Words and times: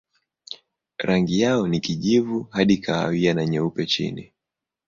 Rangi 0.97 1.39
yao 1.41 1.67
ni 1.67 1.79
kijivu 1.79 2.47
hadi 2.51 2.77
kahawia 2.77 3.33
na 3.33 3.45
nyeupe 3.45 3.85
chini. 3.85 4.31